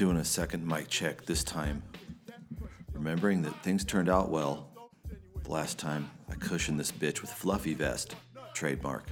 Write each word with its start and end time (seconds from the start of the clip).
Doing 0.00 0.16
a 0.16 0.24
second 0.24 0.66
mic 0.66 0.88
check 0.88 1.26
this 1.26 1.44
time. 1.44 1.82
Remembering 2.94 3.42
that 3.42 3.62
things 3.62 3.84
turned 3.84 4.08
out 4.08 4.30
well. 4.30 4.70
The 5.44 5.50
last 5.50 5.78
time 5.78 6.10
I 6.30 6.36
cushioned 6.36 6.80
this 6.80 6.90
bitch 6.90 7.20
with 7.20 7.30
Fluffy 7.30 7.74
Vest, 7.74 8.16
trademark. 8.54 9.10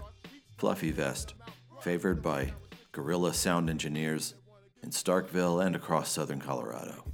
Fluffy 0.56 0.90
Vest, 0.90 1.34
favored 1.82 2.22
by 2.22 2.54
guerrilla 2.92 3.34
sound 3.34 3.68
engineers 3.68 4.32
in 4.82 4.88
Starkville 4.88 5.62
and 5.62 5.76
across 5.76 6.10
southern 6.10 6.40
Colorado. 6.40 7.04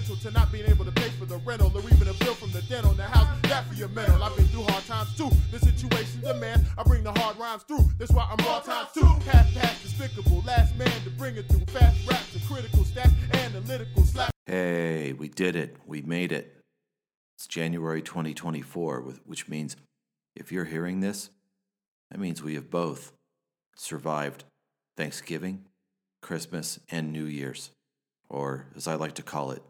Exponential 0.00 0.20
to 0.22 0.30
not 0.30 0.52
being 0.52 0.66
able 0.66 0.84
to 0.84 0.92
pay 0.92 1.08
for 1.10 1.24
the 1.24 1.38
rental 1.38 1.70
or 1.74 1.80
even 1.80 2.08
a 2.08 2.14
bill 2.14 2.34
from 2.34 2.50
the 2.52 2.62
dental. 2.62 2.94
Now 2.94 3.08
how's 3.10 3.42
that 3.42 3.66
for 3.66 3.74
your 3.74 3.88
mental? 3.88 4.22
I've 4.22 4.36
been 4.36 4.46
through 4.46 4.64
hard 4.64 4.84
times 4.86 5.14
too. 5.16 5.30
The 5.50 5.58
situation 5.58 6.20
demand 6.20 6.66
I 6.78 6.82
bring 6.82 7.02
the 7.02 7.12
hard 7.12 7.38
rhymes 7.38 7.62
through. 7.64 7.88
That's 7.98 8.12
why 8.12 8.28
I'm 8.30 8.46
all 8.46 8.60
times 8.60 8.88
too. 8.92 9.06
Half 9.30 9.52
past 9.54 9.82
despicable, 9.82 10.42
last 10.46 10.76
man 10.76 10.90
to 11.04 11.10
bring 11.10 11.36
it 11.36 11.48
through. 11.48 11.64
Fast 11.66 12.08
raps 12.08 12.34
and 12.34 12.44
critical 12.44 12.80
stats, 12.80 13.12
analytical 13.44 14.02
slap. 14.04 14.30
Hey, 14.46 15.12
we 15.12 15.28
did 15.28 15.56
it. 15.56 15.76
We 15.86 16.02
made 16.02 16.32
it. 16.32 16.56
It's 17.36 17.46
January 17.46 18.02
2024, 18.02 19.14
which 19.24 19.48
means 19.48 19.76
if 20.36 20.52
you're 20.52 20.66
hearing 20.66 21.00
this, 21.00 21.30
that 22.10 22.20
means 22.20 22.42
we 22.42 22.54
have 22.54 22.70
both 22.70 23.12
survived 23.76 24.44
Thanksgiving, 24.96 25.64
Christmas, 26.20 26.80
and 26.90 27.12
New 27.12 27.24
Year's, 27.24 27.70
or 28.28 28.66
as 28.76 28.86
I 28.86 28.94
like 28.94 29.14
to 29.14 29.22
call 29.22 29.52
it, 29.52 29.62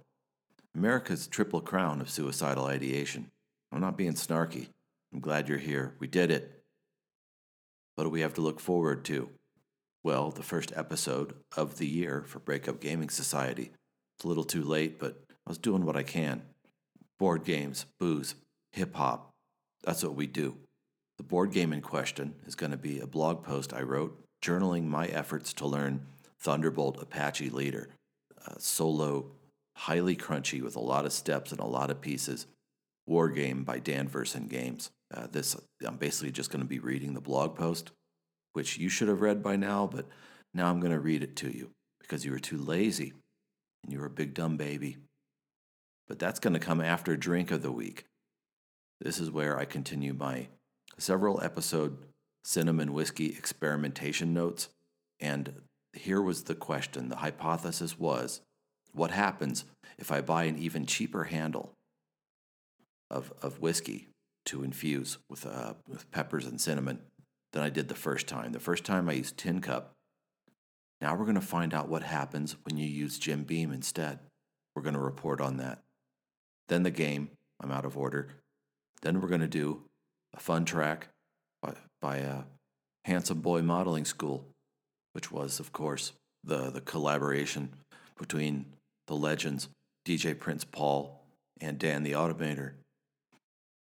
America's 0.75 1.27
triple 1.27 1.61
crown 1.61 2.01
of 2.01 2.11
suicidal 2.11 2.67
ideation. 2.67 3.31
I'm 3.73 3.81
not 3.81 3.97
being 3.97 4.15
snarky. 4.15 4.69
I'm 5.13 5.21
glad 5.21 5.49
you're 5.49 5.59
here. 5.59 5.95
We 5.99 6.07
did 6.07 6.31
it. 6.31 6.63
What 7.95 8.05
do 8.05 8.11
we 8.11 8.21
have 8.21 8.35
to 8.35 8.41
look 8.41 8.61
forward 8.61 9.05
to? 9.07 9.31
Well, 10.03 10.31
the 10.31 10.43
first 10.43 10.73
episode 10.77 11.35
of 11.57 11.79
the 11.79 11.87
year 11.87 12.25
for 12.27 12.39
Breakup 12.39 12.81
Gaming 12.81 13.11
Society. 13.11 13.71
It's 14.17 14.25
a 14.25 14.29
little 14.29 14.45
too 14.45 14.63
late, 14.63 14.99
but 14.99 15.23
I 15.29 15.51
was 15.51 15.59
doing 15.59 15.85
what 15.85 15.97
I 15.97 16.03
can. 16.03 16.43
Board 17.19 17.45
games, 17.45 17.85
booze, 17.99 18.35
hip 18.73 18.95
hop. 18.95 19.31
That's 19.85 20.03
what 20.03 20.15
we 20.15 20.27
do. 20.27 20.57
The 21.19 21.25
board 21.25 21.53
game 21.53 21.73
in 21.73 21.83
question 21.83 22.35
is 22.47 22.55
going 22.55 22.73
to 22.73 22.79
be 22.79 23.01
a 23.01 23.07
blog 23.07 23.45
post 23.45 23.75
I 23.75 23.83
wrote 23.83 24.19
journaling 24.43 24.87
my 24.87 25.07
efforts 25.07 25.53
to 25.55 25.67
learn 25.67 26.07
Thunderbolt 26.39 27.03
Apache 27.03 27.51
Leader, 27.51 27.91
a 28.47 28.59
solo, 28.59 29.27
highly 29.77 30.17
crunchy 30.17 30.63
with 30.63 30.77
a 30.77 30.81
lot 30.81 31.07
of 31.07 31.13
steps 31.13 31.53
and 31.53 31.61
a 31.61 31.67
lot 31.67 31.91
of 31.91 32.01
pieces. 32.01 32.47
War 33.07 33.29
game 33.29 33.65
by 33.65 33.79
Dan 33.79 34.09
Verssen 34.09 34.47
Games. 34.47 34.91
Uh, 35.13 35.27
this 35.31 35.57
I'm 35.85 35.97
basically 35.97 36.31
just 36.31 36.51
going 36.51 36.63
to 36.63 36.69
be 36.69 36.79
reading 36.79 37.15
the 37.15 37.21
blog 37.21 37.57
post, 37.57 37.91
which 38.53 38.79
you 38.79 38.89
should 38.89 39.09
have 39.09 39.21
read 39.21 39.43
by 39.43 39.57
now, 39.57 39.89
but 39.91 40.07
now 40.55 40.69
I'm 40.69 40.81
going 40.81 40.93
to 40.93 41.01
read 41.01 41.23
it 41.23 41.37
to 41.37 41.51
you 41.51 41.71
because 42.01 42.25
you 42.25 42.33
were 42.33 42.39
too 42.39 42.59
lazy 42.59 43.13
and 43.83 43.93
you 43.93 44.01
were 44.01 44.07
a 44.07 44.11
big 44.11 44.35
dumb 44.35 44.57
baby. 44.57 44.99
But 46.09 46.19
that's 46.19 46.41
going 46.41 46.55
to 46.55 46.61
come 46.61 46.81
after 46.81 47.17
drink 47.17 47.51
of 47.51 47.63
the 47.63 47.73
week. 47.73 48.05
This 49.01 49.19
is 49.19 49.31
where 49.31 49.59
I 49.59 49.65
continue 49.65 50.13
my 50.13 50.49
several 50.99 51.43
episode 51.43 52.07
cinnamon 52.45 52.93
whiskey 52.93 53.27
experimentation 53.27 54.35
notes. 54.35 54.69
And 55.21 55.63
here 55.93 56.21
was 56.21 56.45
the 56.45 56.55
question 56.55 57.09
the 57.09 57.17
hypothesis 57.17 57.99
was 57.99 58.41
what 58.93 59.11
happens 59.11 59.65
if 59.99 60.11
I 60.11 60.21
buy 60.21 60.45
an 60.45 60.59
even 60.59 60.87
cheaper 60.87 61.25
handle 61.25 61.73
of, 63.11 63.33
of 63.43 63.61
whiskey 63.61 64.09
to 64.47 64.63
infuse 64.63 65.19
with, 65.29 65.47
uh, 65.47 65.75
with 65.89 66.11
peppers 66.11 66.47
and 66.47 66.61
cinnamon 66.61 67.01
than 67.53 67.63
I 67.63 67.71
did 67.71 67.89
the 67.89 67.95
first 67.95 68.27
time? 68.27 68.53
The 68.53 68.61
first 68.61 68.85
time 68.85 69.09
I 69.09 69.15
used 69.15 69.37
Tin 69.37 69.61
Cup. 69.61 69.93
Now 71.01 71.15
we're 71.15 71.25
going 71.25 71.35
to 71.35 71.41
find 71.41 71.73
out 71.73 71.89
what 71.89 72.03
happens 72.03 72.57
when 72.65 72.77
you 72.77 72.87
use 72.87 73.19
Jim 73.19 73.45
Beam 73.45 73.73
instead. 73.73 74.19
We're 74.75 74.83
going 74.83 74.95
to 74.95 75.01
report 75.01 75.41
on 75.41 75.57
that. 75.59 75.81
Then 76.69 76.83
the 76.83 76.91
game. 76.91 77.31
I'm 77.63 77.71
out 77.71 77.85
of 77.85 77.97
order. 77.99 78.29
Then 79.03 79.21
we're 79.21 79.29
going 79.29 79.41
to 79.41 79.47
do 79.47 79.83
a 80.35 80.41
fun 80.41 80.65
track 80.65 81.09
by, 81.63 81.75
by 82.01 82.19
a 82.19 82.45
Handsome 83.05 83.41
Boy 83.41 83.63
Modeling 83.63 84.05
School, 84.05 84.47
which 85.13 85.31
was, 85.31 85.61
of 85.61 85.73
course, 85.73 86.13
the, 86.45 86.71
the 86.71 86.81
collaboration 86.81 87.71
between 88.19 88.67
the 89.11 89.17
legends 89.17 89.69
DJ 90.07 90.39
Prince 90.39 90.63
Paul 90.63 91.21
and 91.61 91.81
Dan 91.81 92.05
the 92.05 92.13
Automator. 92.13 92.75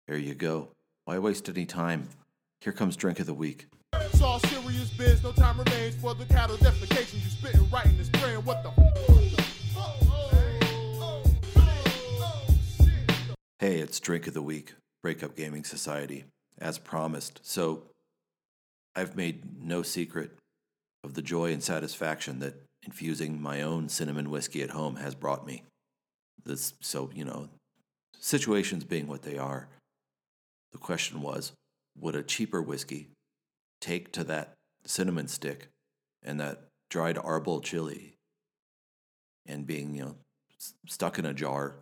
Here 0.09 0.17
you 0.17 0.35
go. 0.35 0.71
Why 1.05 1.21
waste 1.21 1.49
any 1.49 1.65
time? 1.65 2.09
Here 2.61 2.73
comes 2.73 2.97
Drink 2.97 3.21
of 3.21 3.27
the 3.27 3.33
Week. 3.33 3.67
It's 3.95 4.21
all 4.21 4.41
serious 4.41 4.91
biz, 4.91 5.23
no 5.23 5.31
time 5.31 5.59
remains 5.59 5.95
for 5.95 6.17
the 6.17 6.25
cattle 6.25 6.57
defecation. 6.57 7.23
You 7.23 7.31
spitting 7.31 7.71
right 7.71 7.87
in 7.87 7.97
this 7.97 8.09
brain, 8.09 8.39
what 8.39 8.65
the 8.65 8.73
Hey, 13.61 13.79
it's 13.79 14.01
Drink 14.01 14.27
of 14.27 14.35
the 14.35 14.43
Week, 14.43 14.75
Breakup 15.05 15.37
Gaming 15.37 15.63
Society, 15.63 16.25
as 16.59 16.79
promised. 16.79 17.39
So, 17.45 17.85
I've 18.97 19.15
made 19.15 19.63
no 19.63 19.83
secret 19.83 20.33
of 21.05 21.15
the 21.15 21.23
joy 21.23 21.53
and 21.53 21.63
satisfaction 21.63 22.41
that 22.41 22.57
infusing 22.83 23.41
my 23.41 23.63
own 23.63 23.89
cinnamon 23.89 24.31
whiskey 24.31 24.63
at 24.63 24.71
home 24.71 24.97
has 24.97 25.15
brought 25.15 25.47
me. 25.47 25.63
This, 26.45 26.75
so, 26.81 27.11
you 27.15 27.25
know, 27.25 27.49
situations 28.19 28.85
being 28.85 29.07
what 29.07 29.23
they 29.23 29.39
are, 29.39 29.69
the 30.73 30.79
question 30.79 31.23
was 31.23 31.53
would 31.99 32.17
a 32.17 32.23
cheaper 32.23 32.63
whiskey 32.63 33.09
take 33.81 34.13
to 34.13 34.25
that 34.25 34.55
cinnamon 34.85 35.29
stick 35.29 35.69
and 36.23 36.41
that 36.41 36.65
dried 36.91 37.17
arbol 37.17 37.63
chili 37.63 38.15
and 39.47 39.67
being, 39.67 39.95
you 39.95 40.03
know, 40.03 40.17
stuck 40.87 41.19
in 41.19 41.27
a 41.27 41.35
jar 41.35 41.77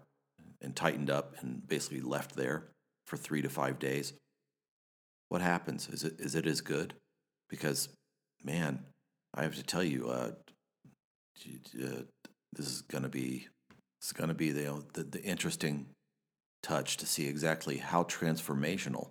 and 0.60 0.74
tightened 0.74 1.10
up 1.10 1.34
and 1.40 1.66
basically 1.68 2.00
left 2.00 2.36
there 2.36 2.64
for 3.06 3.16
three 3.16 3.42
to 3.42 3.48
five 3.48 3.78
days. 3.78 4.12
What 5.28 5.40
happens? 5.40 5.88
Is 5.88 6.04
it 6.04 6.14
is 6.18 6.34
it 6.34 6.46
as 6.46 6.60
good? 6.60 6.94
Because, 7.48 7.88
man, 8.42 8.84
I 9.34 9.42
have 9.42 9.54
to 9.56 9.62
tell 9.62 9.82
you, 9.82 10.08
uh, 10.08 10.32
uh, 11.46 12.02
this 12.52 12.66
is 12.66 12.82
gonna 12.82 13.08
be 13.08 13.48
it's 14.00 14.12
gonna 14.12 14.34
be 14.34 14.50
the, 14.50 14.82
the 14.94 15.04
the 15.04 15.22
interesting 15.22 15.86
touch 16.62 16.96
to 16.98 17.06
see 17.06 17.26
exactly 17.26 17.78
how 17.78 18.04
transformational 18.04 19.10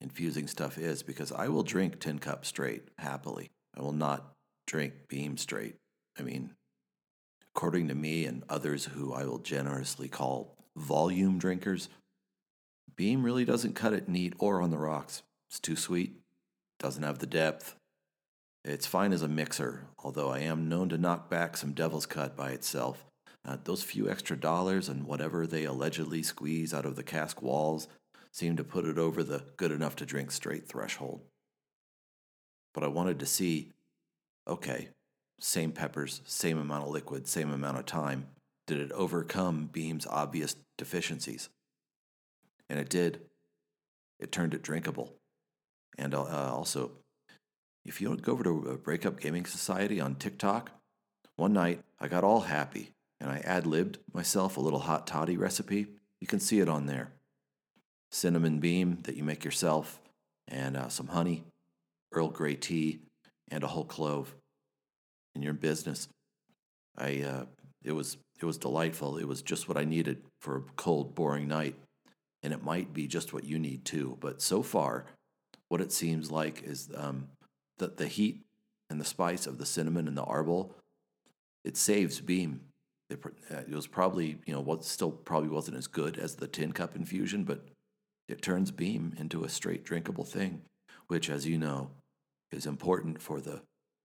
infusing 0.00 0.46
stuff 0.46 0.78
is. 0.78 1.02
Because 1.02 1.32
I 1.32 1.48
will 1.48 1.62
drink 1.62 2.00
tin 2.00 2.18
cup 2.18 2.44
straight 2.44 2.88
happily. 2.98 3.50
I 3.76 3.82
will 3.82 3.92
not 3.92 4.32
drink 4.66 4.94
beam 5.08 5.36
straight. 5.36 5.76
I 6.18 6.22
mean, 6.22 6.54
according 7.54 7.88
to 7.88 7.94
me 7.94 8.24
and 8.26 8.44
others 8.48 8.86
who 8.86 9.12
I 9.12 9.24
will 9.24 9.38
generously 9.38 10.08
call 10.08 10.56
volume 10.76 11.38
drinkers, 11.38 11.88
Beam 13.00 13.22
really 13.22 13.46
doesn't 13.46 13.74
cut 13.74 13.94
it 13.94 14.10
neat 14.10 14.34
or 14.38 14.60
on 14.60 14.70
the 14.70 14.76
rocks. 14.76 15.22
It's 15.48 15.58
too 15.58 15.74
sweet, 15.74 16.20
doesn't 16.78 17.02
have 17.02 17.18
the 17.18 17.26
depth. 17.26 17.74
It's 18.64 18.86
fine 18.86 19.12
as 19.12 19.22
a 19.22 19.28
mixer, 19.28 19.86
although 19.98 20.30
I 20.30 20.40
am 20.40 20.68
known 20.68 20.90
to 20.90 20.98
knock 20.98 21.30
back 21.30 21.56
some 21.56 21.72
devil's 21.72 22.06
cut 22.06 22.36
by 22.36 22.50
itself. 22.50 23.06
Uh, 23.44 23.56
those 23.64 23.82
few 23.82 24.10
extra 24.10 24.36
dollars 24.36 24.88
and 24.88 25.04
whatever 25.04 25.46
they 25.46 25.64
allegedly 25.64 26.22
squeeze 26.22 26.74
out 26.74 26.84
of 26.84 26.94
the 26.94 27.02
cask 27.02 27.40
walls 27.40 27.88
seem 28.32 28.56
to 28.56 28.64
put 28.64 28.84
it 28.84 28.98
over 28.98 29.22
the 29.22 29.44
good 29.56 29.72
enough 29.72 29.96
to 29.96 30.06
drink 30.06 30.30
straight 30.30 30.68
threshold. 30.68 31.22
But 32.74 32.84
I 32.84 32.88
wanted 32.88 33.18
to 33.20 33.26
see 33.26 33.72
okay, 34.46 34.88
same 35.38 35.72
peppers, 35.72 36.20
same 36.26 36.58
amount 36.58 36.84
of 36.84 36.90
liquid, 36.90 37.26
same 37.26 37.50
amount 37.52 37.78
of 37.78 37.86
time. 37.86 38.26
Did 38.66 38.78
it 38.78 38.92
overcome 38.92 39.68
Beam's 39.72 40.06
obvious 40.06 40.56
deficiencies? 40.76 41.48
And 42.68 42.78
it 42.78 42.88
did. 42.88 43.22
It 44.18 44.32
turned 44.32 44.54
it 44.54 44.62
drinkable. 44.62 45.14
And 45.98 46.14
uh, 46.14 46.52
also, 46.52 46.92
if 47.84 48.00
you 48.00 48.08
don't 48.08 48.22
go 48.22 48.32
over 48.32 48.44
to 48.44 48.68
a 48.70 48.76
Breakup 48.76 49.20
Gaming 49.20 49.46
Society 49.46 50.00
on 50.00 50.14
TikTok, 50.14 50.70
one 51.36 51.52
night 51.52 51.80
I 51.98 52.08
got 52.08 52.24
all 52.24 52.40
happy 52.40 52.92
and 53.20 53.30
I 53.30 53.38
ad 53.38 53.66
libbed 53.66 53.98
myself 54.12 54.56
a 54.56 54.60
little 54.60 54.78
hot 54.80 55.06
toddy 55.06 55.36
recipe. 55.36 55.86
You 56.20 56.26
can 56.26 56.40
see 56.40 56.60
it 56.60 56.68
on 56.68 56.86
there. 56.86 57.12
Cinnamon 58.10 58.58
beam 58.58 58.98
that 59.02 59.16
you 59.16 59.22
make 59.22 59.44
yourself, 59.44 60.00
and 60.48 60.76
uh, 60.76 60.88
some 60.88 61.08
honey, 61.08 61.44
Earl 62.12 62.28
Grey 62.28 62.56
tea, 62.56 62.98
and 63.50 63.62
a 63.62 63.68
whole 63.68 63.84
clove. 63.84 64.34
In 65.36 65.56
business. 65.56 66.08
I 66.98 67.22
uh, 67.22 67.44
it 67.82 67.92
was 67.92 68.18
it 68.40 68.44
was 68.44 68.58
delightful. 68.58 69.16
It 69.16 69.28
was 69.28 69.42
just 69.42 69.68
what 69.68 69.78
I 69.78 69.84
needed 69.84 70.22
for 70.40 70.56
a 70.56 70.62
cold, 70.76 71.14
boring 71.14 71.48
night, 71.48 71.76
and 72.42 72.52
it 72.52 72.64
might 72.64 72.92
be 72.92 73.06
just 73.06 73.32
what 73.32 73.44
you 73.44 73.58
need 73.58 73.84
too. 73.84 74.18
But 74.20 74.42
so 74.42 74.62
far, 74.62 75.06
what 75.68 75.80
it 75.80 75.92
seems 75.92 76.30
like 76.30 76.62
is 76.64 76.90
um, 76.94 77.28
that 77.80 77.96
the 77.98 78.06
heat 78.06 78.44
and 78.88 79.00
the 79.00 79.04
spice 79.04 79.46
of 79.46 79.58
the 79.58 79.66
cinnamon 79.66 80.08
and 80.08 80.16
the 80.16 80.24
arbol, 80.24 80.72
it 81.64 81.76
saves 81.76 82.20
Beam. 82.20 82.60
It, 83.10 83.20
uh, 83.50 83.62
it 83.68 83.74
was 83.74 83.88
probably 83.88 84.38
you 84.46 84.54
know 84.54 84.60
what 84.60 84.84
still 84.84 85.10
probably 85.10 85.48
wasn't 85.48 85.76
as 85.76 85.88
good 85.88 86.16
as 86.16 86.36
the 86.36 86.46
tin 86.46 86.72
cup 86.72 86.94
infusion, 86.94 87.44
but 87.44 87.66
it 88.28 88.42
turns 88.42 88.70
Beam 88.70 89.12
into 89.18 89.42
a 89.42 89.48
straight 89.48 89.84
drinkable 89.84 90.24
thing, 90.24 90.62
which, 91.08 91.28
as 91.28 91.46
you 91.46 91.58
know, 91.58 91.90
is 92.52 92.64
important 92.64 93.20
for 93.20 93.40
the 93.40 93.62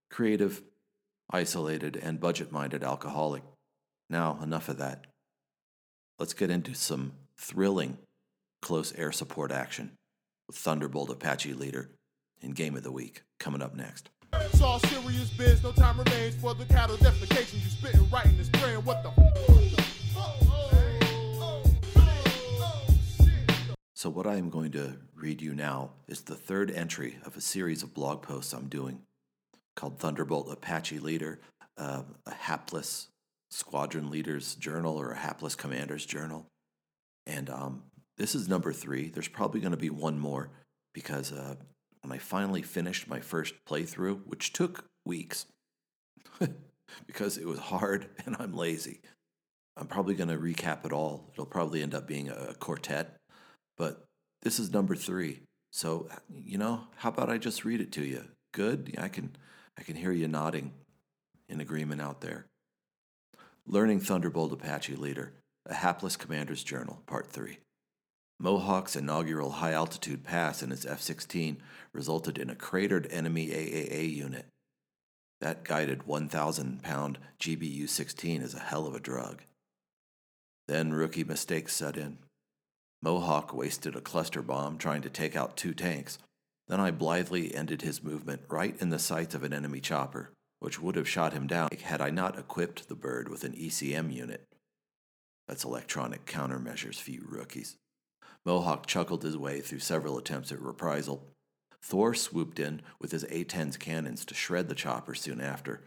creative, 0.10 0.64
isolated, 1.30 1.96
and 1.96 2.20
budget 2.20 2.52
minded 2.52 2.84
alcoholic. 2.84 3.44
Now, 4.10 4.40
enough 4.42 4.68
of 4.68 4.78
that. 4.80 5.06
Let's 6.18 6.34
get 6.34 6.50
into 6.50 6.74
some 6.74 7.14
thrilling 7.38 7.98
close 8.62 8.94
air 8.96 9.12
support 9.12 9.52
action 9.52 9.92
with 10.48 10.58
Thunderbolt 10.58 11.12
Apache 11.12 11.54
Leader 11.54 11.90
in 12.46 12.52
Game 12.52 12.78
of 12.78 12.84
the 12.84 12.92
Week 12.92 13.24
coming 13.40 13.62
up 13.62 13.76
next. 13.76 14.10
It's 14.34 14.62
all 14.62 14.80
serious 14.80 15.30
biz, 15.32 15.64
no 15.64 15.72
time 15.72 15.98
remains 15.98 16.36
for 16.36 16.54
the 16.54 16.66
cattle 16.66 16.98
defecation. 16.98 17.56
You 17.56 17.70
spitting 17.70 18.10
right 18.10 18.26
in 18.26 18.38
this 18.38 18.50
brain, 18.50 18.78
what 18.86 19.04
the 19.04 19.12
So, 23.94 24.10
what 24.10 24.28
I 24.28 24.36
am 24.36 24.52
going 24.52 24.72
to 24.74 24.94
read 25.16 25.42
you 25.42 25.56
now 25.56 25.90
is 26.08 26.22
the 26.22 26.36
third 26.36 26.70
entry 26.70 27.18
of 27.26 27.36
a 27.38 27.42
series 27.42 27.82
of 27.82 27.94
blog 27.96 28.22
posts 28.22 28.54
I'm 28.54 28.68
doing 28.68 29.02
called 29.76 29.98
Thunderbolt 29.98 30.52
Apache 30.52 31.00
Leader, 31.00 31.40
uh, 31.78 32.04
a 32.28 32.34
hapless 32.34 33.08
squadron 33.50 34.12
leader's 34.12 34.56
journal 34.56 34.96
or 34.96 35.12
a 35.12 35.18
hapless 35.18 35.56
commander's 35.56 36.06
journal. 36.06 36.46
And 37.26 37.50
um, 37.50 37.84
this 38.18 38.36
is 38.36 38.48
number 38.48 38.72
three. 38.74 39.10
There's 39.10 39.28
probably 39.28 39.60
going 39.60 39.72
to 39.72 39.78
be 39.78 39.90
one 39.90 40.20
more 40.20 40.52
because 40.94 41.32
uh, 41.32 41.56
when 42.06 42.16
I 42.16 42.20
finally 42.20 42.62
finished 42.62 43.08
my 43.08 43.20
first 43.20 43.56
playthrough, 43.68 44.28
which 44.28 44.54
took 44.54 44.86
weeks 45.06 45.48
because 47.08 47.40
it 47.40 47.48
was 47.48 47.58
hard 47.58 48.08
and 48.26 48.36
I'm 48.40 48.54
lazy, 48.54 49.00
I'm 49.76 49.88
probably 49.88 50.14
going 50.14 50.30
to 50.30 50.38
recap 50.38 50.86
it 50.86 50.94
all. 50.94 51.32
It'll 51.34 51.48
probably 51.48 51.82
end 51.82 51.96
up 51.96 52.06
being 52.06 52.30
a 52.30 52.54
quartet, 52.60 53.16
but 53.76 54.06
this 54.44 54.60
is 54.60 54.72
number 54.72 54.96
three. 54.96 55.42
So, 55.74 56.08
you 56.32 56.60
know, 56.60 56.82
how 56.98 57.10
about 57.10 57.32
I 57.32 57.40
just 57.40 57.66
read 57.66 57.82
it 57.82 57.92
to 57.94 58.04
you? 58.04 58.26
Good? 58.54 58.96
I 59.00 59.08
can 59.08 59.36
I 59.78 59.82
can 59.82 59.96
hear 59.96 60.12
you 60.12 60.28
nodding 60.28 60.74
in 61.50 61.60
agreement 61.60 62.02
out 62.02 62.22
there. 62.22 62.46
Learning 63.66 64.00
Thunderbolt 64.00 64.54
Apache 64.54 64.96
Leader, 64.96 65.34
a 65.66 65.74
Hapless 65.74 66.16
Commander's 66.16 66.64
Journal, 66.64 67.02
Part 67.08 67.28
3. 67.32 67.58
Mohawk's 68.40 68.96
inaugural 68.96 69.52
high 69.52 69.72
altitude 69.72 70.24
pass 70.24 70.62
in 70.62 70.72
its 70.72 70.86
F 70.86 71.02
16 71.02 71.62
resulted 71.94 72.38
in 72.38 72.50
a 72.50 72.56
cratered 72.56 73.08
enemy 73.12 73.48
AAA 73.48 74.14
unit. 74.14 74.46
That 75.42 75.64
guided 75.64 76.08
1,000 76.08 76.84
pound 76.84 77.20
GBU 77.40 77.88
16 77.88 78.42
is 78.42 78.54
a 78.54 78.60
hell 78.60 78.88
of 78.88 78.96
a 78.96 79.00
drug. 79.00 79.44
Then 80.68 80.94
rookie 80.94 81.24
mistakes 81.24 81.76
set 81.76 81.98
in. 81.98 82.18
Mohawk 83.02 83.54
wasted 83.54 83.96
a 83.96 84.02
cluster 84.02 84.42
bomb 84.42 84.78
trying 84.78 85.02
to 85.04 85.10
take 85.10 85.36
out 85.36 85.58
two 85.58 85.74
tanks. 85.74 86.18
Then 86.68 86.80
I 86.80 86.92
blithely 86.92 87.54
ended 87.54 87.84
his 87.84 88.04
movement 88.04 88.42
right 88.50 88.76
in 88.80 88.90
the 88.90 89.00
sights 89.00 89.36
of 89.36 89.44
an 89.44 89.54
enemy 89.54 89.80
chopper 89.80 90.32
which 90.66 90.82
would 90.82 90.96
have 90.96 91.08
shot 91.08 91.32
him 91.32 91.46
down 91.46 91.70
had 91.84 92.02
I 92.02 92.10
not 92.10 92.40
equipped 92.40 92.88
the 92.88 92.96
bird 92.96 93.30
with 93.30 93.44
an 93.44 93.54
ECM 93.54 94.12
unit. 94.12 94.48
That's 95.48 95.64
electronic 95.64 96.26
countermeasures 96.26 96.96
for 96.96 97.12
you 97.12 97.24
rookies. 97.28 97.76
Mohawk 98.46 98.86
chuckled 98.86 99.24
his 99.24 99.38
way 99.38 99.60
through 99.60 99.80
several 99.80 100.18
attempts 100.18 100.52
at 100.52 100.62
reprisal. 100.62 101.24
Thor 101.82 102.14
swooped 102.14 102.60
in 102.60 102.82
with 103.00 103.12
his 103.12 103.26
A-10's 103.26 103.78
cannons 103.78 104.26
to 104.26 104.34
shred 104.34 104.70
the 104.70 104.76
chopper 104.76 105.16
soon 105.16 105.42
after. 105.42 105.82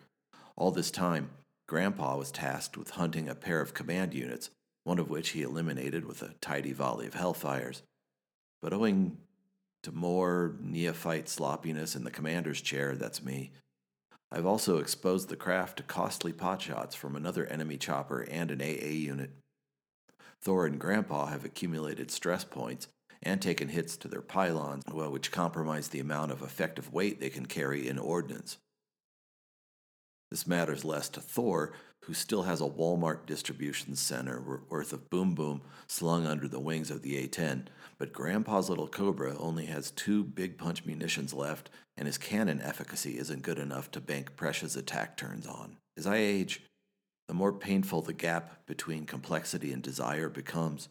All 0.56 0.70
this 0.70 0.90
time, 0.90 1.30
Grandpa 1.66 2.16
was 2.16 2.32
tasked 2.32 2.76
with 2.76 2.90
hunting 2.90 3.28
a 3.28 3.34
pair 3.34 3.60
of 3.60 3.74
command 3.74 4.14
units, 4.14 4.50
one 4.84 4.98
of 4.98 5.10
which 5.10 5.30
he 5.30 5.42
eliminated 5.42 6.04
with 6.04 6.22
a 6.22 6.34
tidy 6.40 6.72
volley 6.72 7.06
of 7.06 7.14
hellfires. 7.14 7.82
But 8.62 8.72
owing 8.72 9.18
to 9.82 9.92
more 9.92 10.56
neophyte 10.60 11.28
sloppiness 11.28 11.94
in 11.94 12.04
the 12.04 12.10
commander's 12.10 12.60
chair, 12.60 12.96
that's 12.96 13.22
me, 13.22 13.52
I've 14.30 14.46
also 14.46 14.78
exposed 14.78 15.28
the 15.28 15.36
craft 15.36 15.78
to 15.78 15.82
costly 15.82 16.32
potshots 16.32 16.94
from 16.94 17.16
another 17.16 17.46
enemy 17.46 17.78
chopper 17.78 18.22
and 18.22 18.50
an 18.50 18.60
AA 18.60 18.90
unit. 18.90 19.30
Thor 20.42 20.66
and 20.66 20.78
Grandpa 20.78 21.26
have 21.26 21.44
accumulated 21.44 22.10
stress 22.10 22.44
points 22.44 22.88
and 23.22 23.42
taken 23.42 23.68
hits 23.68 23.96
to 23.96 24.08
their 24.08 24.22
pylons, 24.22 24.84
which 24.86 25.32
compromise 25.32 25.88
the 25.88 26.00
amount 26.00 26.32
of 26.32 26.42
effective 26.42 26.92
weight 26.92 27.20
they 27.20 27.30
can 27.30 27.46
carry 27.46 27.88
in 27.88 27.98
ordnance. 27.98 28.58
This 30.30 30.46
matters 30.46 30.84
less 30.84 31.08
to 31.10 31.20
Thor, 31.20 31.72
who 32.04 32.14
still 32.14 32.44
has 32.44 32.60
a 32.60 32.64
Walmart 32.64 33.26
distribution 33.26 33.96
center 33.96 34.62
worth 34.68 34.92
of 34.92 35.10
boom 35.10 35.34
boom 35.34 35.62
slung 35.86 36.26
under 36.26 36.46
the 36.46 36.60
wings 36.60 36.90
of 36.90 37.02
the 37.02 37.16
A 37.16 37.26
10, 37.26 37.68
but 37.98 38.12
Grandpa's 38.12 38.70
little 38.70 38.88
Cobra 38.88 39.36
only 39.38 39.66
has 39.66 39.90
two 39.90 40.24
big 40.24 40.56
punch 40.56 40.84
munitions 40.86 41.34
left, 41.34 41.70
and 41.96 42.06
his 42.06 42.18
cannon 42.18 42.60
efficacy 42.62 43.18
isn't 43.18 43.42
good 43.42 43.58
enough 43.58 43.90
to 43.90 44.00
bank 44.00 44.36
precious 44.36 44.76
attack 44.76 45.16
turns 45.16 45.46
on. 45.46 45.76
As 45.96 46.06
I 46.06 46.16
age, 46.16 46.62
the 47.28 47.34
more 47.34 47.52
painful 47.52 48.02
the 48.02 48.12
gap 48.12 48.66
between 48.66 49.04
complexity 49.04 49.72
and 49.72 49.82
desire 49.82 50.28
becomes. 50.28 50.88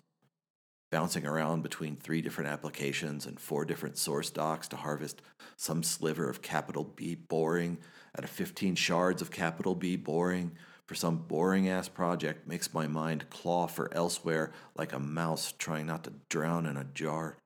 Bouncing 0.92 1.25
around 1.25 1.63
between 1.63 1.98
three 1.98 2.22
different 2.22 2.50
applications 2.50 3.25
and 3.25 3.39
four 3.39 3.66
different 3.66 3.98
source 3.98 4.30
docs 4.30 4.69
to 4.69 4.78
harvest 4.78 5.22
some 5.57 5.84
sliver 5.84 6.30
of 6.30 6.42
capital 6.42 6.86
B 6.86 7.16
boring 7.16 7.78
out 8.18 8.24
of 8.24 8.30
15 8.30 8.75
shards 8.75 9.22
of 9.22 9.31
capital 9.31 9.75
B 9.75 9.98
boring 9.98 10.51
for 10.88 10.95
some 10.95 11.18
boring 11.18 11.68
ass 11.68 11.89
project 11.89 12.48
makes 12.48 12.74
my 12.74 12.88
mind 12.88 13.30
claw 13.30 13.68
for 13.68 13.94
elsewhere 13.94 14.54
like 14.78 14.94
a 14.94 15.00
mouse 15.00 15.54
trying 15.57 15.88
not 15.88 16.06
to 16.06 16.13
drown 16.30 16.66
in 16.66 16.78
a 16.78 16.86
jar. 16.86 17.38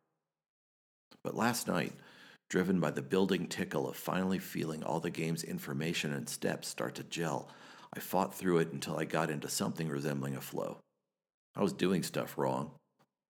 But 1.23 1.35
last 1.35 1.67
night, 1.67 1.93
driven 2.49 2.79
by 2.79 2.91
the 2.91 3.01
building 3.01 3.47
tickle 3.47 3.89
of 3.89 3.95
finally 3.95 4.37
feeling 4.37 4.83
all 4.83 4.99
the 4.99 5.09
game's 5.09 5.43
information 5.43 6.13
and 6.13 6.29
steps 6.29 6.67
start 6.67 6.93
to 6.95 7.03
gel, 7.03 7.49
I 7.93 7.99
fought 7.99 8.33
through 8.33 8.59
it 8.59 8.71
until 8.71 8.97
I 8.97 9.05
got 9.05 9.29
into 9.29 9.49
something 9.49 9.89
resembling 9.89 10.35
a 10.35 10.41
flow. 10.41 10.77
I 11.55 11.61
was 11.61 11.73
doing 11.73 12.03
stuff 12.03 12.37
wrong 12.37 12.71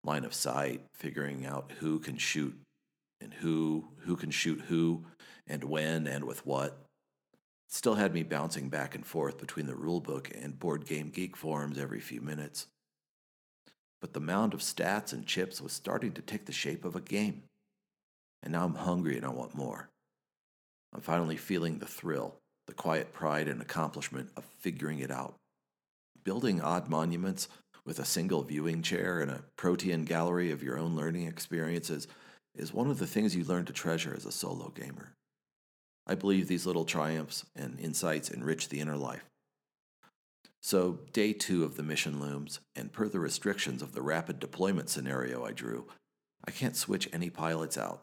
line 0.04 0.26
of 0.26 0.34
sight, 0.34 0.82
figuring 0.96 1.46
out 1.46 1.74
who 1.80 2.00
can 2.00 2.18
shoot 2.18 2.60
and 3.20 3.34
who, 3.36 3.88
who 4.00 4.16
can 4.16 4.32
shoot 4.32 4.60
who, 4.62 5.06
and 5.46 5.64
when 5.64 6.08
and 6.08 6.26
with 6.26 6.46
what 6.46 6.86
still 7.68 7.96
had 7.96 8.14
me 8.14 8.22
bouncing 8.24 8.68
back 8.68 8.96
and 8.96 9.06
forth 9.06 9.38
between 9.38 9.66
the 9.66 9.74
rulebook 9.74 10.30
and 10.44 10.60
board 10.60 10.86
game 10.86 11.10
geek 11.10 11.38
forums 11.38 11.78
every 11.78 12.00
few 12.00 12.20
minutes. 12.20 12.68
But 14.02 14.14
the 14.14 14.20
mound 14.20 14.54
of 14.54 14.60
stats 14.60 15.14
and 15.14 15.26
chips 15.26 15.62
was 15.62 15.72
starting 15.72 16.12
to 16.14 16.22
take 16.22 16.46
the 16.46 16.52
shape 16.52 16.84
of 16.84 16.96
a 16.96 17.02
game. 17.02 17.44
And 18.44 18.54
now 18.54 18.66
I'm 18.66 18.76
hungry 18.76 19.16
and 19.16 19.26
I 19.26 19.30
want 19.30 19.56
more. 19.56 19.90
I'm 20.94 21.02
finally 21.02 21.38
feeling 21.38 21.78
the 21.78 21.86
thrill, 21.86 22.36
the 22.68 22.74
quiet 22.74 23.14
pride 23.14 23.48
and 23.48 23.62
accomplishment 23.62 24.30
of 24.38 24.46
figuring 24.60 25.00
it 25.00 25.12
out. 25.12 25.36
Building 26.24 26.62
odd 26.62 26.90
monuments 26.90 27.48
with 27.86 28.00
a 28.00 28.06
single 28.06 28.44
viewing 28.44 28.82
chair 28.82 29.20
and 29.22 29.32
a 29.32 29.44
protean 29.58 30.06
gallery 30.06 30.52
of 30.52 30.64
your 30.64 30.78
own 30.78 30.96
learning 30.96 31.28
experiences 31.28 32.08
is 32.56 32.74
one 32.74 32.90
of 32.90 33.00
the 33.00 33.08
things 33.08 33.36
you 33.36 33.44
learn 33.44 33.66
to 33.66 33.74
treasure 33.74 34.14
as 34.16 34.26
a 34.26 34.32
solo 34.32 34.70
gamer. 34.70 35.14
I 36.06 36.16
believe 36.16 36.48
these 36.48 36.66
little 36.66 36.86
triumphs 36.86 37.46
and 37.56 37.80
insights 37.80 38.30
enrich 38.30 38.70
the 38.70 38.80
inner 38.80 38.98
life. 38.98 39.26
So, 40.62 41.00
day 41.12 41.34
two 41.34 41.64
of 41.64 41.76
the 41.76 41.84
mission 41.84 42.20
looms, 42.20 42.60
and 42.76 42.92
per 42.92 43.08
the 43.08 43.20
restrictions 43.20 43.82
of 43.82 43.94
the 43.94 44.02
rapid 44.02 44.40
deployment 44.40 44.90
scenario 44.90 45.44
I 45.44 45.54
drew, 45.54 45.88
I 46.46 46.52
can't 46.52 46.76
switch 46.76 47.10
any 47.12 47.32
pilots 47.32 47.78
out. 47.78 48.02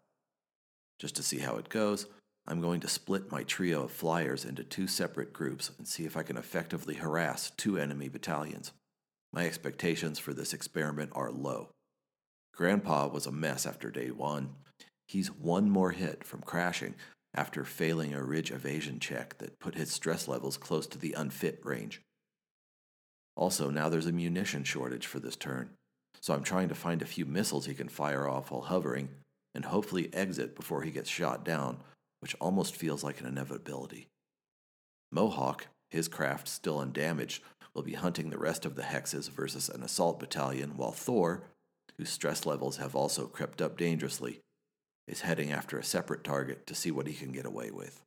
Just 0.99 1.15
to 1.17 1.23
see 1.23 1.39
how 1.39 1.57
it 1.57 1.69
goes, 1.69 2.07
I'm 2.51 2.63
going 2.63 2.81
to 2.81 2.89
split 2.89 3.31
my 3.31 3.43
trio 3.43 3.85
of 3.85 3.91
flyers 3.91 4.47
into 4.47 4.65
two 4.65 4.87
separate 4.87 5.35
groups 5.35 5.71
and 5.77 5.87
see 5.87 6.07
if 6.07 6.17
I 6.17 6.23
can 6.23 6.39
effectively 6.39 6.95
harass 6.95 7.51
two 7.51 7.77
enemy 7.77 8.09
battalions. 8.09 8.73
My 9.35 9.45
expectations 9.45 10.19
for 10.19 10.33
this 10.33 10.55
experiment 10.55 11.11
are 11.15 11.31
low. 11.31 11.69
Grandpa 12.55 13.09
was 13.09 13.27
a 13.27 13.33
mess 13.33 13.67
after 13.67 13.91
day 13.91 14.11
one. 14.11 14.55
He's 15.07 15.31
one 15.31 15.69
more 15.69 15.91
hit 15.91 16.25
from 16.25 16.41
crashing, 16.41 16.95
after 17.35 17.65
failing 17.65 18.15
a 18.15 18.25
ridge 18.25 18.51
evasion 18.51 18.99
check 18.99 19.37
that 19.39 19.61
put 19.61 19.75
his 19.75 19.93
stress 19.93 20.27
levels 20.27 20.57
close 20.57 20.87
to 20.87 20.99
the 20.99 21.13
unfit 21.13 21.61
range. 21.63 22.01
Also, 23.37 23.71
now 23.71 23.91
there's 23.91 24.07
a 24.07 24.13
munition 24.13 24.65
shortage 24.65 25.07
for 25.07 25.21
this 25.21 25.37
turn, 25.37 25.69
so 26.21 26.33
I'm 26.33 26.43
trying 26.43 26.71
to 26.71 26.75
find 26.75 27.03
a 27.03 27.07
few 27.07 27.27
missiles 27.27 27.67
he 27.67 27.75
can 27.75 27.89
fire 27.89 28.27
off 28.27 28.51
while 28.51 28.63
hovering 28.63 29.11
and 29.55 29.67
hopefully 29.67 30.09
exit 30.15 30.57
before 30.57 30.83
he 30.83 30.91
gets 30.91 31.11
shot 31.11 31.45
down, 31.45 31.79
which 32.21 32.37
almost 32.41 32.77
feels 32.77 33.05
like 33.05 33.21
an 33.21 33.27
inevitability. 33.27 34.09
Mohawk, 35.11 35.69
his 35.91 36.09
craft 36.09 36.49
still 36.49 36.81
undamaged, 36.81 37.43
will 37.75 37.83
be 37.83 37.95
hunting 37.95 38.31
the 38.31 38.39
rest 38.39 38.65
of 38.65 38.75
the 38.75 38.83
hexes 38.83 39.31
versus 39.31 39.69
an 39.69 39.83
assault 39.83 40.19
battalion, 40.19 40.77
while 40.77 40.93
Thor, 40.93 41.43
whose 41.97 42.11
stress 42.11 42.45
levels 42.45 42.79
have 42.79 42.95
also 42.95 43.27
crept 43.27 43.63
up 43.63 43.77
dangerously, 43.77 44.41
is 45.07 45.23
heading 45.23 45.53
after 45.53 45.79
a 45.79 45.85
separate 45.85 46.25
target 46.25 46.67
to 46.67 46.75
see 46.75 46.91
what 46.91 47.07
he 47.07 47.15
can 47.15 47.33
get 47.33 47.47
away 47.47 47.71
with. 47.71 48.03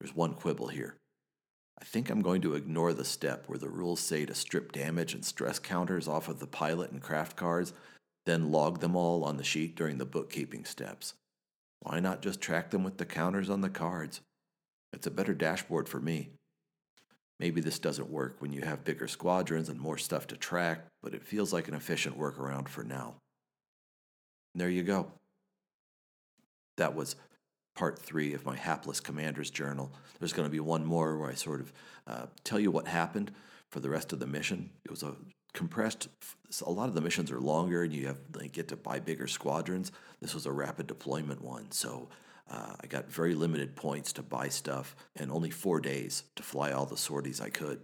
There's 0.00 0.14
one 0.14 0.34
quibble 0.34 0.68
here. 0.68 0.96
I 1.80 1.84
think 1.84 2.08
I'm 2.08 2.22
going 2.22 2.40
to 2.42 2.54
ignore 2.54 2.92
the 2.92 3.04
step 3.04 3.44
where 3.48 3.58
the 3.58 3.68
rules 3.68 4.00
say 4.00 4.24
to 4.26 4.34
strip 4.34 4.72
damage 4.72 5.12
and 5.12 5.24
stress 5.24 5.58
counters 5.58 6.08
off 6.08 6.28
of 6.28 6.38
the 6.38 6.46
pilot 6.46 6.92
and 6.92 7.02
craft 7.02 7.36
cards, 7.36 7.72
then 8.26 8.52
log 8.52 8.80
them 8.80 8.96
all 8.96 9.24
on 9.24 9.36
the 9.36 9.44
sheet 9.44 9.74
during 9.74 9.98
the 9.98 10.06
bookkeeping 10.06 10.64
steps. 10.64 11.14
Why 11.84 12.00
not 12.00 12.22
just 12.22 12.40
track 12.40 12.70
them 12.70 12.82
with 12.82 12.96
the 12.96 13.04
counters 13.04 13.50
on 13.50 13.60
the 13.60 13.68
cards? 13.68 14.22
It's 14.92 15.06
a 15.06 15.10
better 15.10 15.34
dashboard 15.34 15.86
for 15.86 16.00
me. 16.00 16.30
Maybe 17.38 17.60
this 17.60 17.78
doesn't 17.78 18.10
work 18.10 18.36
when 18.38 18.52
you 18.52 18.62
have 18.62 18.84
bigger 18.84 19.06
squadrons 19.06 19.68
and 19.68 19.78
more 19.78 19.98
stuff 19.98 20.26
to 20.28 20.36
track, 20.36 20.86
but 21.02 21.14
it 21.14 21.24
feels 21.24 21.52
like 21.52 21.68
an 21.68 21.74
efficient 21.74 22.18
workaround 22.18 22.68
for 22.68 22.84
now. 22.84 23.16
There 24.54 24.70
you 24.70 24.82
go. 24.82 25.12
That 26.78 26.94
was 26.94 27.16
part 27.76 27.98
three 27.98 28.32
of 28.32 28.46
my 28.46 28.56
hapless 28.56 29.00
commander's 29.00 29.50
journal. 29.50 29.92
There's 30.18 30.32
going 30.32 30.46
to 30.46 30.52
be 30.52 30.60
one 30.60 30.86
more 30.86 31.18
where 31.18 31.30
I 31.30 31.34
sort 31.34 31.60
of 31.60 31.72
uh, 32.06 32.26
tell 32.44 32.60
you 32.60 32.70
what 32.70 32.88
happened 32.88 33.30
for 33.68 33.80
the 33.80 33.90
rest 33.90 34.12
of 34.14 34.20
the 34.20 34.26
mission. 34.26 34.70
It 34.84 34.90
was 34.90 35.02
a 35.02 35.14
compressed. 35.54 36.08
A 36.66 36.70
lot 36.70 36.88
of 36.88 36.94
the 36.94 37.00
missions 37.00 37.30
are 37.30 37.40
longer, 37.40 37.82
and 37.82 37.92
you 37.92 38.06
have 38.06 38.20
like, 38.34 38.52
get 38.52 38.68
to 38.68 38.76
buy 38.76 39.00
bigger 39.00 39.26
squadrons. 39.26 39.90
This 40.20 40.34
was 40.34 40.46
a 40.46 40.52
rapid 40.52 40.86
deployment 40.86 41.42
one, 41.42 41.70
so 41.70 42.08
uh, 42.50 42.74
I 42.80 42.86
got 42.86 43.10
very 43.10 43.34
limited 43.34 43.74
points 43.74 44.12
to 44.14 44.22
buy 44.22 44.48
stuff, 44.48 44.94
and 45.16 45.30
only 45.30 45.50
four 45.50 45.80
days 45.80 46.24
to 46.36 46.42
fly 46.42 46.72
all 46.72 46.86
the 46.86 46.96
sorties 46.96 47.40
I 47.40 47.48
could. 47.48 47.80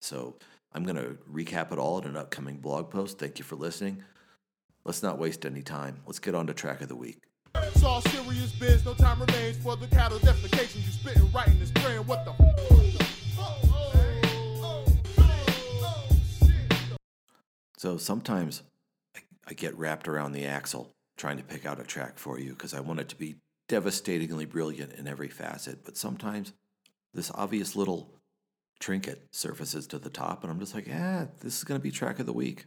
So 0.00 0.36
I'm 0.72 0.84
going 0.84 0.96
to 0.96 1.18
recap 1.30 1.72
it 1.72 1.78
all 1.78 1.98
in 1.98 2.06
an 2.06 2.16
upcoming 2.16 2.58
blog 2.58 2.90
post. 2.90 3.18
Thank 3.18 3.38
you 3.38 3.44
for 3.44 3.56
listening. 3.56 4.02
Let's 4.84 5.02
not 5.02 5.18
waste 5.18 5.44
any 5.44 5.62
time. 5.62 6.00
Let's 6.06 6.20
get 6.20 6.34
on 6.34 6.46
to 6.46 6.54
track 6.54 6.80
of 6.80 6.88
the 6.88 6.96
week. 6.96 7.18
It's 7.56 7.82
all 7.82 8.00
serious 8.02 8.52
biz, 8.52 8.84
no 8.84 8.94
time 8.94 9.20
remains 9.20 9.56
for 9.58 9.76
the 9.76 9.88
cattle 9.88 10.18
defecation. 10.20 10.76
You 10.76 10.92
spitting 10.92 11.30
what 12.06 12.24
the 12.24 12.99
So 17.80 17.96
sometimes 17.96 18.62
I, 19.16 19.20
I 19.48 19.54
get 19.54 19.74
wrapped 19.78 20.06
around 20.06 20.32
the 20.32 20.44
axle 20.44 20.90
trying 21.16 21.38
to 21.38 21.42
pick 21.42 21.64
out 21.64 21.80
a 21.80 21.82
track 21.82 22.18
for 22.18 22.38
you 22.38 22.50
because 22.50 22.74
I 22.74 22.80
want 22.80 23.00
it 23.00 23.08
to 23.08 23.16
be 23.16 23.36
devastatingly 23.70 24.44
brilliant 24.44 24.92
in 24.92 25.08
every 25.08 25.28
facet. 25.28 25.82
But 25.82 25.96
sometimes 25.96 26.52
this 27.14 27.30
obvious 27.34 27.74
little 27.74 28.10
trinket 28.80 29.22
surfaces 29.32 29.86
to 29.86 29.98
the 29.98 30.10
top, 30.10 30.42
and 30.42 30.52
I'm 30.52 30.60
just 30.60 30.74
like, 30.74 30.88
eh, 30.90 31.24
this 31.40 31.56
is 31.56 31.64
going 31.64 31.80
to 31.80 31.82
be 31.82 31.90
track 31.90 32.18
of 32.18 32.26
the 32.26 32.34
week. 32.34 32.66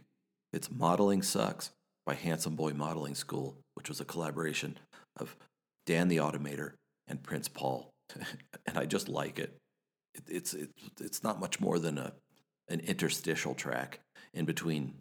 It's 0.52 0.68
Modeling 0.68 1.22
Sucks 1.22 1.70
by 2.04 2.14
Handsome 2.14 2.56
Boy 2.56 2.72
Modeling 2.72 3.14
School, 3.14 3.56
which 3.74 3.88
was 3.88 4.00
a 4.00 4.04
collaboration 4.04 4.80
of 5.20 5.36
Dan 5.86 6.08
the 6.08 6.16
Automator 6.16 6.72
and 7.06 7.22
Prince 7.22 7.46
Paul. 7.46 7.88
and 8.66 8.76
I 8.76 8.84
just 8.84 9.08
like 9.08 9.38
it. 9.38 9.56
it 10.12 10.24
it's, 10.26 10.54
it, 10.54 10.70
it's 11.00 11.22
not 11.22 11.38
much 11.38 11.60
more 11.60 11.78
than 11.78 11.98
a, 11.98 12.14
an 12.68 12.80
interstitial 12.80 13.54
track 13.54 14.00
in 14.32 14.44
between 14.44 14.94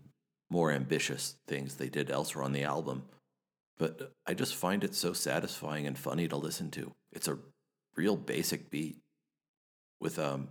more 0.50 0.72
ambitious 0.72 1.36
things 1.48 1.75
they 1.75 1.89
did 1.89 2.12
elsewhere 2.12 2.43
on 2.43 2.53
the 2.53 2.63
album. 2.63 3.03
But 3.77 4.13
I 4.27 4.34
just 4.34 4.55
find 4.55 4.84
it 4.84 4.93
so 4.93 5.13
satisfying 5.13 5.88
and 5.88 5.98
funny 5.98 6.27
to 6.27 6.38
listen 6.38 6.70
to. 6.72 6.91
It's 7.12 7.27
a 7.27 7.39
real 7.96 8.15
basic 8.15 8.70
beat 8.70 8.98
with 10.00 10.20
um, 10.20 10.50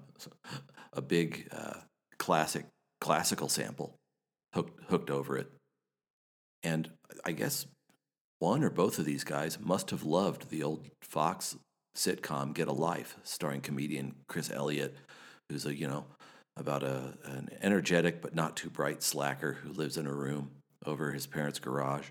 a 0.93 1.03
big 1.03 1.49
uh, 1.53 1.81
classic 2.19 2.67
classical 3.01 3.49
sample 3.49 3.97
hooked 4.55 4.85
hooked 4.89 5.11
over 5.11 5.37
it. 5.37 5.51
And 6.63 6.91
I 7.25 7.33
guess 7.33 7.67
one 8.39 8.65
or 8.65 8.71
both 8.71 8.99
of 8.99 9.05
these 9.05 9.25
guys 9.25 9.59
must 9.61 9.91
have 9.91 10.05
loved 10.05 10.51
the 10.51 10.63
old 10.63 10.89
Fox 11.01 11.57
sitcom 11.97 12.55
Get 12.55 12.69
a 12.69 12.73
Life, 12.73 13.17
starring 13.23 13.61
comedian 13.61 14.15
Chris 14.29 14.51
Elliott, 14.51 14.97
who's 15.49 15.67
a 15.67 15.77
you 15.77 15.87
know 15.87 16.07
about 16.57 16.83
a 16.83 17.15
an 17.25 17.49
energetic 17.63 18.21
but 18.21 18.35
not 18.35 18.57
too 18.57 18.71
bright 18.71 19.03
slacker 19.03 19.55
who 19.55 19.73
lives 19.73 19.97
in 19.97 20.07
a 20.07 20.13
room 20.13 20.51
over 20.85 21.13
his 21.13 21.27
parents' 21.27 21.59
garage. 21.59 22.09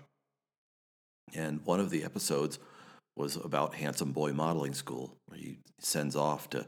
And 1.34 1.64
one 1.64 1.80
of 1.80 1.90
the 1.90 2.04
episodes 2.04 2.58
was 3.16 3.36
about 3.36 3.74
handsome 3.74 4.12
boy 4.12 4.32
modeling 4.32 4.74
school, 4.74 5.16
where 5.26 5.38
he 5.38 5.58
sends 5.78 6.16
off 6.16 6.50
to. 6.50 6.66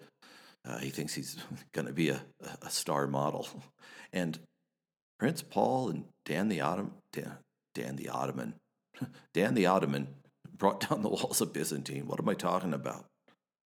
Uh, 0.67 0.79
he 0.79 0.91
thinks 0.91 1.15
he's 1.15 1.37
going 1.73 1.87
to 1.87 1.93
be 1.93 2.11
a, 2.11 2.21
a 2.63 2.71
star 2.71 3.07
model, 3.07 3.49
and 4.13 4.39
Prince 5.19 5.43
Paul 5.43 5.91
and 5.91 6.05
Dan 6.25 6.49
the 6.49 6.61
Ottoman, 6.61 6.93
Dan, 7.13 7.39
Dan 7.75 7.97
the 7.97 8.09
Ottoman, 8.09 8.55
Dan 9.35 9.55
the 9.55 9.67
Ottoman 9.67 10.09
brought 10.57 10.89
down 10.89 11.03
the 11.03 11.09
walls 11.09 11.41
of 11.41 11.53
Byzantine. 11.53 12.07
What 12.07 12.21
am 12.21 12.29
I 12.29 12.35
talking 12.35 12.75
about? 12.75 13.05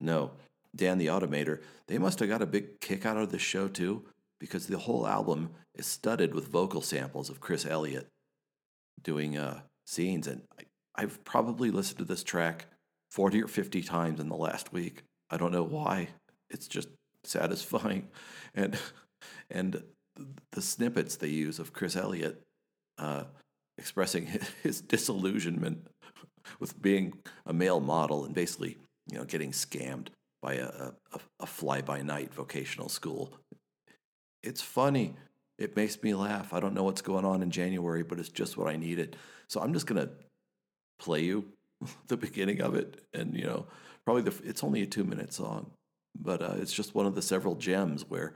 No, 0.01 0.33
Dan 0.79 0.97
the 0.97 1.09
Automator, 1.09 1.61
they 1.89 1.99
must 1.99 2.21
have 2.21 2.29
got 2.29 2.41
a 2.41 2.47
big 2.47 2.81
kick 2.81 3.05
out 3.05 3.19
of 3.19 3.31
this 3.31 3.43
show 3.43 3.69
too, 3.69 4.05
because 4.41 4.67
the 4.67 4.79
whole 4.79 5.07
album 5.07 5.51
is 5.75 5.87
studded 5.87 6.35
with 6.35 6.49
vocal 6.49 6.81
samples 6.81 7.29
of 7.29 7.41
Chris 7.41 7.67
Elliott 7.67 8.07
doing 9.03 9.37
uh, 9.37 9.61
scenes. 9.87 10.27
And 10.27 10.43
I, 10.59 10.63
I've 10.95 11.23
probably 11.25 11.71
listened 11.71 11.99
to 11.99 12.05
this 12.05 12.25
track 12.25 12.67
40 13.11 13.43
or 13.43 13.49
50 13.49 13.83
times 13.83 14.21
in 14.21 14.29
the 14.29 14.37
last 14.37 14.73
week. 14.73 15.03
I 15.31 15.37
don't 15.37 15.53
know 15.53 15.65
why. 15.65 16.09
It's 16.49 16.69
just 16.69 16.89
satisfying. 17.25 18.09
And, 18.55 18.77
and 19.51 19.85
the 20.51 20.63
snippets 20.63 21.17
they 21.17 21.29
use 21.29 21.61
of 21.61 21.73
Chris 21.73 21.95
Elliott 21.95 22.41
uh, 22.97 23.25
expressing 23.77 24.27
his 24.63 24.81
disillusionment 24.81 25.87
with 26.59 26.81
being 26.81 27.13
a 27.47 27.53
male 27.53 27.79
model 27.79 28.25
and 28.25 28.35
basically, 28.35 28.79
you 29.13 29.19
know, 29.19 29.25
getting 29.25 29.53
scammed 29.53 30.09
by 30.43 30.55
a, 30.55 30.67
a, 30.67 31.21
a 31.41 31.47
fly 31.47 31.81
by 31.81 32.03
night 32.03 32.33
vocational 32.33 32.89
school. 32.89 33.33
It's 34.43 34.63
funny. 34.63 35.15
It 35.59 35.77
makes 35.77 36.03
me 36.03 36.15
laugh. 36.15 36.53
I 36.53 36.61
don't 36.61 36.75
know 36.75 36.85
what's 36.85 37.03
going 37.03 37.25
on 37.25 37.43
in 37.43 37.51
January, 37.51 38.03
but 38.03 38.19
it's 38.19 38.29
just 38.29 38.57
what 38.57 38.69
I 38.69 38.77
needed. 38.77 39.17
So 39.49 39.61
I'm 39.61 39.73
just 39.73 39.87
going 39.87 40.07
to 40.07 40.13
play 41.01 41.25
you 41.25 41.45
the 42.07 42.17
beginning 42.17 42.61
of 42.61 42.75
it. 42.75 43.03
And, 43.13 43.35
you 43.35 43.45
know, 43.45 43.67
probably 44.05 44.23
the, 44.23 44.35
it's 44.49 44.63
only 44.63 44.83
a 44.83 44.87
two 44.87 45.05
minute 45.05 45.33
song, 45.33 45.71
but 46.19 46.43
uh, 46.43 46.55
it's 46.57 46.73
just 46.73 46.95
one 46.95 47.07
of 47.07 47.15
the 47.15 47.23
several 47.23 47.57
gems 47.57 48.05
where 48.09 48.35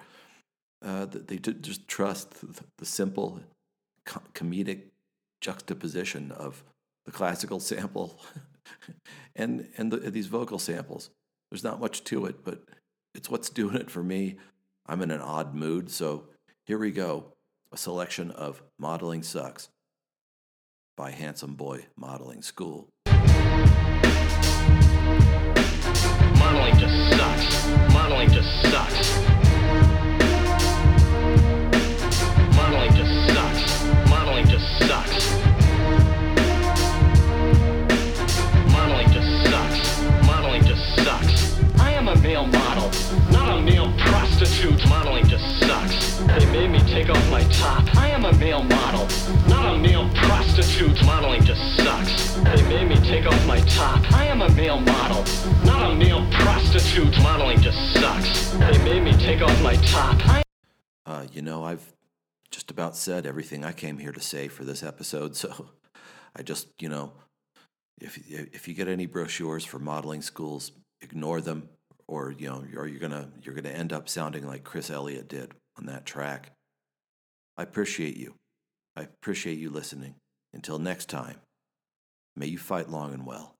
uh, 0.84 1.06
they 1.08 1.38
just 1.38 1.86
trust 1.86 2.34
the 2.78 2.84
simple 2.84 3.40
comedic 4.34 4.82
juxtaposition 5.40 6.32
of 6.32 6.64
the 7.06 7.12
classical 7.12 7.60
sample 7.70 8.18
and 9.36 9.68
and 9.76 9.92
the, 9.92 10.10
these 10.10 10.26
vocal 10.26 10.58
samples. 10.58 11.10
There's 11.52 11.62
not 11.62 11.80
much 11.80 12.02
to 12.04 12.24
it, 12.24 12.44
but 12.44 12.62
it's 13.14 13.28
what's 13.28 13.50
doing 13.60 13.76
it 13.76 13.90
for 13.90 14.02
me. 14.02 14.38
I'm 14.86 15.02
in 15.02 15.10
an 15.10 15.20
odd 15.20 15.54
mood, 15.54 15.90
so 15.90 16.28
here 16.64 16.78
we 16.78 16.90
go. 16.90 17.34
A 17.70 17.76
selection 17.76 18.30
of 18.30 18.62
Modeling 18.78 19.22
Sucks 19.22 19.68
by 20.96 21.10
Handsome 21.10 21.54
Boy 21.54 21.88
Modeling 21.94 22.40
School. 22.40 22.88
Modeling 26.38 26.78
just 26.78 27.18
sucks. 27.18 27.66
Modeling 27.92 28.30
just 28.30 28.62
sucks. 28.62 29.31
Take 59.22 59.40
off 59.40 59.62
my 59.62 59.76
top. 59.76 60.44
Uh, 61.06 61.26
you 61.32 61.42
know, 61.42 61.64
I've 61.64 61.92
just 62.50 62.70
about 62.72 62.96
said 62.96 63.24
everything 63.24 63.64
I 63.64 63.72
came 63.72 63.98
here 63.98 64.10
to 64.10 64.20
say 64.20 64.48
for 64.48 64.64
this 64.64 64.82
episode, 64.82 65.36
so 65.42 65.70
I 66.34 66.42
just, 66.42 66.68
you 66.80 66.88
know, 66.88 67.12
if 68.00 68.18
if 68.28 68.66
you 68.66 68.74
get 68.74 68.88
any 68.88 69.06
brochures 69.06 69.64
for 69.64 69.78
modeling 69.78 70.22
schools, 70.22 70.72
ignore 71.00 71.40
them, 71.40 71.68
or 72.08 72.32
you 72.32 72.48
know, 72.48 72.64
or 72.76 72.88
you're 72.88 72.98
gonna 72.98 73.30
you're 73.42 73.54
gonna 73.54 73.68
end 73.68 73.92
up 73.92 74.08
sounding 74.08 74.46
like 74.46 74.64
Chris 74.64 74.90
Elliott 74.90 75.28
did 75.28 75.52
on 75.78 75.86
that 75.86 76.04
track. 76.04 76.50
I 77.56 77.62
appreciate 77.62 78.16
you. 78.16 78.34
I 78.96 79.02
appreciate 79.02 79.58
you 79.58 79.70
listening. 79.70 80.16
Until 80.52 80.78
next 80.78 81.08
time, 81.08 81.36
may 82.36 82.46
you 82.46 82.58
fight 82.58 82.90
long 82.90 83.14
and 83.14 83.24
well. 83.24 83.51